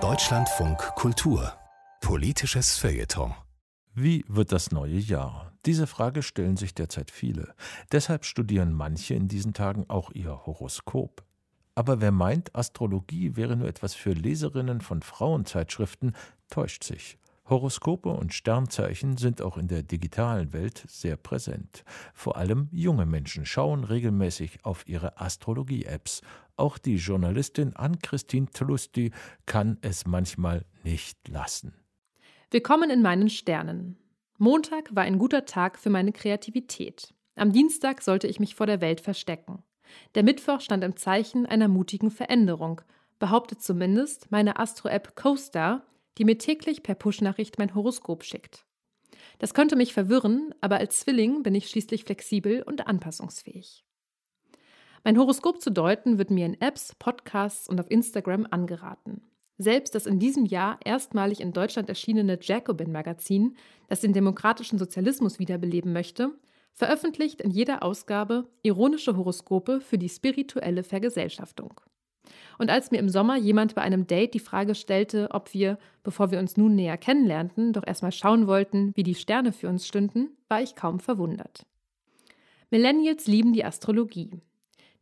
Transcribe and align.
Deutschlandfunk 0.00 0.78
Kultur 0.96 1.52
Politisches 2.00 2.76
Feuilleton 2.76 3.32
wie 3.96 4.24
wird 4.26 4.50
das 4.50 4.72
neue 4.72 4.96
Jahr? 4.96 5.52
Diese 5.66 5.86
Frage 5.86 6.24
stellen 6.24 6.56
sich 6.56 6.74
derzeit 6.74 7.12
viele. 7.12 7.54
Deshalb 7.92 8.24
studieren 8.24 8.72
manche 8.72 9.14
in 9.14 9.28
diesen 9.28 9.52
Tagen 9.52 9.84
auch 9.88 10.10
ihr 10.10 10.46
Horoskop. 10.46 11.24
Aber 11.76 12.00
wer 12.00 12.10
meint, 12.10 12.56
Astrologie 12.56 13.36
wäre 13.36 13.54
nur 13.54 13.68
etwas 13.68 13.94
für 13.94 14.10
Leserinnen 14.10 14.80
von 14.80 15.02
Frauenzeitschriften, 15.02 16.16
täuscht 16.50 16.82
sich. 16.82 17.18
Horoskope 17.46 18.08
und 18.08 18.32
Sternzeichen 18.32 19.18
sind 19.18 19.42
auch 19.42 19.58
in 19.58 19.68
der 19.68 19.82
digitalen 19.82 20.54
Welt 20.54 20.82
sehr 20.88 21.16
präsent. 21.18 21.84
Vor 22.14 22.36
allem 22.36 22.68
junge 22.72 23.04
Menschen 23.04 23.44
schauen 23.44 23.84
regelmäßig 23.84 24.64
auf 24.64 24.88
ihre 24.88 25.20
Astrologie-Apps. 25.20 26.22
Auch 26.56 26.78
die 26.78 26.96
Journalistin 26.96 27.76
Ann-Christine 27.76 28.46
Tlusti 28.46 29.10
kann 29.44 29.76
es 29.82 30.06
manchmal 30.06 30.64
nicht 30.84 31.28
lassen. 31.28 31.74
Willkommen 32.50 32.88
in 32.88 33.02
meinen 33.02 33.28
Sternen. 33.28 33.98
Montag 34.38 34.94
war 34.96 35.02
ein 35.02 35.18
guter 35.18 35.44
Tag 35.44 35.78
für 35.78 35.90
meine 35.90 36.12
Kreativität. 36.12 37.12
Am 37.36 37.52
Dienstag 37.52 38.00
sollte 38.00 38.26
ich 38.26 38.40
mich 38.40 38.54
vor 38.54 38.66
der 38.66 38.80
Welt 38.80 39.02
verstecken. 39.02 39.62
Der 40.14 40.22
Mittwoch 40.22 40.60
stand 40.60 40.82
im 40.82 40.96
Zeichen 40.96 41.44
einer 41.44 41.68
mutigen 41.68 42.10
Veränderung, 42.10 42.80
behauptet 43.18 43.60
zumindest 43.62 44.30
meine 44.30 44.58
Astro-App 44.58 45.14
CoStar, 45.14 45.82
die 46.18 46.24
mir 46.24 46.38
täglich 46.38 46.82
per 46.82 46.94
Push-Nachricht 46.94 47.58
mein 47.58 47.74
Horoskop 47.74 48.24
schickt. 48.24 48.64
Das 49.38 49.54
könnte 49.54 49.76
mich 49.76 49.92
verwirren, 49.92 50.54
aber 50.60 50.76
als 50.76 51.00
Zwilling 51.00 51.42
bin 51.42 51.54
ich 51.54 51.68
schließlich 51.68 52.04
flexibel 52.04 52.62
und 52.62 52.86
anpassungsfähig. 52.86 53.84
Mein 55.02 55.18
Horoskop 55.18 55.60
zu 55.60 55.70
deuten 55.70 56.18
wird 56.18 56.30
mir 56.30 56.46
in 56.46 56.60
Apps, 56.60 56.94
Podcasts 56.98 57.68
und 57.68 57.78
auf 57.78 57.90
Instagram 57.90 58.46
angeraten. 58.50 59.20
Selbst 59.58 59.94
das 59.94 60.06
in 60.06 60.18
diesem 60.18 60.46
Jahr 60.46 60.78
erstmalig 60.84 61.40
in 61.40 61.52
Deutschland 61.52 61.88
erschienene 61.88 62.38
Jacobin-Magazin, 62.40 63.56
das 63.88 64.00
den 64.00 64.12
demokratischen 64.12 64.78
Sozialismus 64.78 65.38
wiederbeleben 65.38 65.92
möchte, 65.92 66.32
veröffentlicht 66.72 67.40
in 67.40 67.50
jeder 67.50 67.82
Ausgabe 67.82 68.48
ironische 68.62 69.16
Horoskope 69.16 69.80
für 69.80 69.98
die 69.98 70.08
spirituelle 70.08 70.82
Vergesellschaftung. 70.82 71.80
Und 72.58 72.70
als 72.70 72.90
mir 72.90 72.98
im 72.98 73.08
Sommer 73.08 73.36
jemand 73.36 73.74
bei 73.74 73.82
einem 73.82 74.06
Date 74.06 74.34
die 74.34 74.40
Frage 74.40 74.74
stellte, 74.74 75.28
ob 75.32 75.54
wir, 75.54 75.78
bevor 76.02 76.30
wir 76.30 76.38
uns 76.38 76.56
nun 76.56 76.74
näher 76.74 76.96
kennenlernten, 76.96 77.72
doch 77.72 77.86
erstmal 77.86 78.12
schauen 78.12 78.46
wollten, 78.46 78.92
wie 78.94 79.02
die 79.02 79.14
Sterne 79.14 79.52
für 79.52 79.68
uns 79.68 79.86
stünden, 79.86 80.36
war 80.48 80.62
ich 80.62 80.74
kaum 80.74 81.00
verwundert. 81.00 81.66
Millennials 82.70 83.26
lieben 83.26 83.52
die 83.52 83.64
Astrologie. 83.64 84.30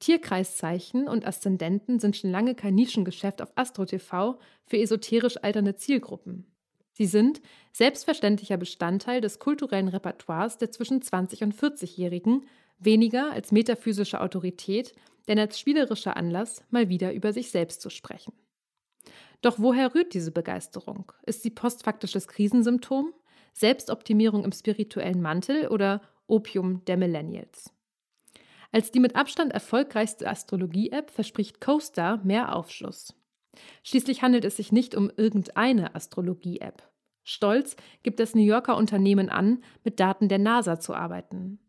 Tierkreiszeichen 0.00 1.08
und 1.08 1.26
Aszendenten 1.26 2.00
sind 2.00 2.16
schon 2.16 2.30
lange 2.30 2.54
kein 2.54 2.74
Nischengeschäft 2.74 3.42
auf 3.42 3.52
AstroTV 3.54 4.38
für 4.64 4.78
esoterisch 4.78 5.36
alternde 5.42 5.76
Zielgruppen. 5.76 6.46
Sie 6.92 7.06
sind 7.06 7.40
selbstverständlicher 7.72 8.56
Bestandteil 8.56 9.20
des 9.20 9.38
kulturellen 9.38 9.88
Repertoires 9.88 10.58
der 10.58 10.70
zwischen 10.70 11.00
20 11.00 11.42
und 11.42 11.54
40-Jährigen, 11.54 12.46
weniger 12.78 13.30
als 13.32 13.52
metaphysische 13.52 14.20
Autorität, 14.20 14.94
denn 15.30 15.38
als 15.38 15.60
spielerischer 15.60 16.16
Anlass, 16.16 16.64
mal 16.70 16.88
wieder 16.88 17.14
über 17.14 17.32
sich 17.32 17.52
selbst 17.52 17.80
zu 17.80 17.88
sprechen. 17.88 18.32
Doch 19.42 19.60
woher 19.60 19.94
rührt 19.94 20.12
diese 20.12 20.32
Begeisterung? 20.32 21.12
Ist 21.24 21.44
sie 21.44 21.50
postfaktisches 21.50 22.26
Krisensymptom, 22.26 23.14
Selbstoptimierung 23.52 24.44
im 24.44 24.50
spirituellen 24.50 25.22
Mantel 25.22 25.68
oder 25.68 26.02
Opium 26.26 26.84
der 26.86 26.96
Millennials? 26.96 27.72
Als 28.72 28.90
die 28.90 28.98
mit 28.98 29.14
Abstand 29.14 29.52
erfolgreichste 29.52 30.28
Astrologie-App 30.28 31.12
verspricht 31.12 31.60
CoStar 31.60 32.24
mehr 32.24 32.54
Aufschluss. 32.56 33.14
Schließlich 33.84 34.22
handelt 34.22 34.44
es 34.44 34.56
sich 34.56 34.72
nicht 34.72 34.96
um 34.96 35.12
irgendeine 35.16 35.94
Astrologie-App. 35.94 36.90
Stolz 37.22 37.76
gibt 38.02 38.18
das 38.18 38.34
New 38.34 38.42
Yorker 38.42 38.76
Unternehmen 38.76 39.28
an, 39.28 39.62
mit 39.84 40.00
Daten 40.00 40.28
der 40.28 40.38
NASA 40.38 40.80
zu 40.80 40.92
arbeiten. 40.92 41.60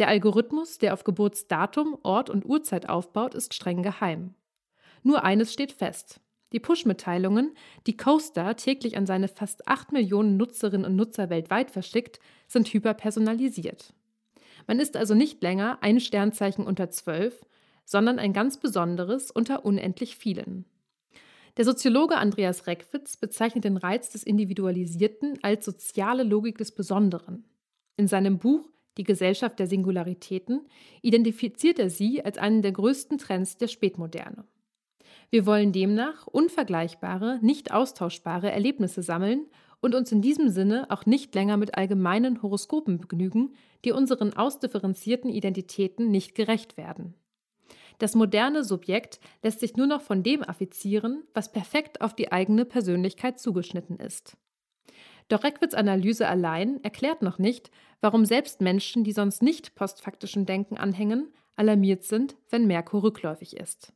Der 0.00 0.08
Algorithmus, 0.08 0.78
der 0.78 0.94
auf 0.94 1.04
Geburtsdatum, 1.04 1.98
Ort 2.02 2.30
und 2.30 2.46
Uhrzeit 2.46 2.88
aufbaut, 2.88 3.34
ist 3.34 3.52
streng 3.52 3.82
geheim. 3.82 4.32
Nur 5.02 5.24
eines 5.24 5.52
steht 5.52 5.72
fest. 5.72 6.20
Die 6.54 6.58
Push-Mitteilungen, 6.58 7.52
die 7.86 7.98
CoStar 7.98 8.56
täglich 8.56 8.96
an 8.96 9.04
seine 9.04 9.28
fast 9.28 9.68
8 9.68 9.92
Millionen 9.92 10.38
Nutzerinnen 10.38 10.86
und 10.86 10.96
Nutzer 10.96 11.28
weltweit 11.28 11.70
verschickt, 11.70 12.18
sind 12.48 12.72
hyperpersonalisiert. 12.72 13.92
Man 14.66 14.80
ist 14.80 14.96
also 14.96 15.14
nicht 15.14 15.42
länger 15.42 15.76
ein 15.82 16.00
Sternzeichen 16.00 16.66
unter 16.66 16.88
zwölf, 16.88 17.44
sondern 17.84 18.18
ein 18.18 18.32
ganz 18.32 18.56
besonderes 18.56 19.30
unter 19.30 19.66
unendlich 19.66 20.16
vielen. 20.16 20.64
Der 21.58 21.66
Soziologe 21.66 22.16
Andreas 22.16 22.66
Reckwitz 22.66 23.18
bezeichnet 23.18 23.64
den 23.64 23.76
Reiz 23.76 24.08
des 24.08 24.22
Individualisierten 24.22 25.38
als 25.42 25.66
soziale 25.66 26.22
Logik 26.22 26.56
des 26.56 26.72
Besonderen. 26.72 27.44
In 27.98 28.08
seinem 28.08 28.38
Buch 28.38 28.66
Die 29.00 29.04
Gesellschaft 29.04 29.58
der 29.58 29.66
Singularitäten 29.66 30.66
identifiziert 31.00 31.78
er 31.78 31.88
sie 31.88 32.22
als 32.22 32.36
einen 32.36 32.60
der 32.60 32.72
größten 32.72 33.16
Trends 33.16 33.56
der 33.56 33.68
Spätmoderne. 33.68 34.44
Wir 35.30 35.46
wollen 35.46 35.72
demnach 35.72 36.26
unvergleichbare, 36.26 37.38
nicht 37.40 37.72
austauschbare 37.72 38.50
Erlebnisse 38.50 39.02
sammeln 39.02 39.46
und 39.80 39.94
uns 39.94 40.12
in 40.12 40.20
diesem 40.20 40.50
Sinne 40.50 40.84
auch 40.90 41.06
nicht 41.06 41.34
länger 41.34 41.56
mit 41.56 41.78
allgemeinen 41.78 42.42
Horoskopen 42.42 42.98
begnügen, 42.98 43.54
die 43.86 43.92
unseren 43.92 44.34
ausdifferenzierten 44.34 45.30
Identitäten 45.30 46.10
nicht 46.10 46.34
gerecht 46.34 46.76
werden. 46.76 47.14
Das 48.00 48.14
moderne 48.14 48.64
Subjekt 48.64 49.18
lässt 49.42 49.60
sich 49.60 49.78
nur 49.78 49.86
noch 49.86 50.02
von 50.02 50.22
dem 50.22 50.42
affizieren, 50.42 51.24
was 51.32 51.50
perfekt 51.50 52.02
auf 52.02 52.14
die 52.14 52.32
eigene 52.32 52.66
Persönlichkeit 52.66 53.40
zugeschnitten 53.40 53.96
ist. 53.96 54.36
Doch 55.30 55.44
Reckwitz 55.44 55.74
Analyse 55.74 56.26
allein 56.26 56.82
erklärt 56.82 57.22
noch 57.22 57.38
nicht, 57.38 57.70
warum 58.00 58.26
selbst 58.26 58.60
Menschen, 58.60 59.04
die 59.04 59.12
sonst 59.12 59.42
nicht 59.42 59.76
postfaktischen 59.76 60.44
Denken 60.44 60.76
anhängen, 60.76 61.32
alarmiert 61.54 62.02
sind, 62.02 62.36
wenn 62.50 62.66
Merkur 62.66 63.04
rückläufig 63.04 63.56
ist. 63.56 63.92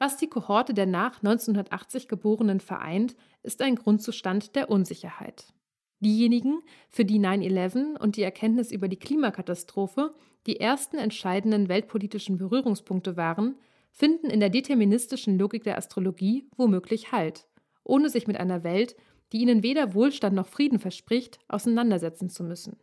Was 0.00 0.16
die 0.16 0.26
Kohorte 0.26 0.74
der 0.74 0.86
nach 0.86 1.22
1980 1.22 2.08
Geborenen 2.08 2.58
vereint, 2.58 3.14
ist 3.44 3.62
ein 3.62 3.76
Grundzustand 3.76 4.56
der 4.56 4.70
Unsicherheit. 4.70 5.52
Diejenigen, 6.00 6.62
für 6.90 7.04
die 7.04 7.20
9-11 7.20 7.96
und 7.96 8.16
die 8.16 8.24
Erkenntnis 8.24 8.72
über 8.72 8.88
die 8.88 8.98
Klimakatastrophe 8.98 10.14
die 10.48 10.58
ersten 10.58 10.98
entscheidenden 10.98 11.68
weltpolitischen 11.68 12.38
Berührungspunkte 12.38 13.16
waren, 13.16 13.54
finden 13.92 14.30
in 14.30 14.40
der 14.40 14.50
deterministischen 14.50 15.38
Logik 15.38 15.62
der 15.62 15.78
Astrologie 15.78 16.48
womöglich 16.56 17.12
Halt, 17.12 17.46
ohne 17.84 18.10
sich 18.10 18.26
mit 18.26 18.36
einer 18.36 18.64
Welt, 18.64 18.96
die 19.34 19.40
ihnen 19.40 19.64
weder 19.64 19.94
Wohlstand 19.94 20.36
noch 20.36 20.46
Frieden 20.46 20.78
verspricht, 20.78 21.40
auseinandersetzen 21.48 22.30
zu 22.30 22.44
müssen. 22.44 22.76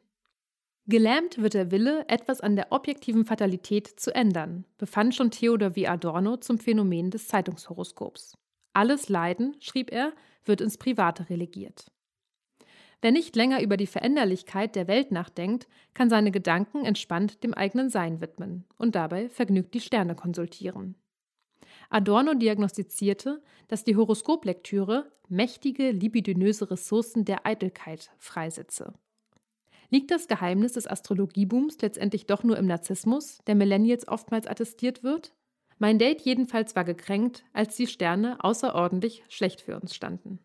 Gelähmt 0.86 1.42
wird 1.42 1.54
der 1.54 1.72
Wille, 1.72 2.04
etwas 2.10 2.42
an 2.42 2.58
der 2.58 2.74
objektiven 2.74 3.24
Fatalität 3.24 3.88
zu 3.88 4.14
ändern, 4.14 4.66
befand 4.78 5.16
schon 5.16 5.32
Theodor 5.32 5.78
W. 5.78 5.88
Adorno 5.88 6.36
zum 6.36 6.60
Phänomen 6.60 7.10
des 7.10 7.30
Zeitungshoroskops. 7.30 8.38
Alles 8.74 9.08
Leiden, 9.08 9.56
schrieb 9.62 9.94
er, 9.94 10.12
wird 10.44 10.60
ins 10.60 10.78
Private 10.78 11.30
relegiert. 11.30 11.86
Wer 13.02 13.14
nicht 13.14 13.38
länger 13.38 13.62
über 13.62 13.78
die 13.78 13.88
Veränderlichkeit 13.88 14.76
der 14.76 14.90
Welt 14.90 15.12
nachdenkt, 15.12 15.70
kann 15.94 16.10
seine 16.10 16.32
Gedanken 16.32 16.84
entspannt 16.84 17.46
dem 17.46 17.54
eigenen 17.54 17.90
Sein 17.90 18.20
widmen 18.20 18.66
und 18.78 18.96
dabei 18.96 19.30
vergnügt 19.30 19.74
die 19.74 19.80
Sterne 19.80 20.16
konsultieren. 20.16 20.96
Adorno 21.92 22.34
diagnostizierte, 22.34 23.44
dass 23.68 23.84
die 23.84 23.98
Horoskoplektüre 23.98 25.12
mächtige 25.28 25.92
libidinöse 25.92 26.72
Ressourcen 26.72 27.26
der 27.26 27.46
Eitelkeit 27.46 28.12
freisetze. 28.18 28.94
Liegt 29.90 30.10
das 30.10 30.30
Geheimnis 30.30 30.74
des 30.74 30.88
Astrologiebooms 30.88 31.82
letztendlich 31.82 32.26
doch 32.26 32.44
nur 32.46 32.58
im 32.58 32.66
Narzissmus, 32.66 33.40
der 33.46 33.56
Millennials 33.56 34.08
oftmals 34.08 34.48
attestiert 34.48 35.04
wird? 35.04 35.34
Mein 35.80 36.00
Date 36.00 36.22
jedenfalls 36.22 36.78
war 36.78 36.86
gekränkt, 36.86 37.44
als 37.52 37.76
die 37.76 37.88
Sterne 37.88 38.42
außerordentlich 38.42 39.24
schlecht 39.28 39.60
für 39.60 39.78
uns 39.78 39.94
standen. 39.94 40.40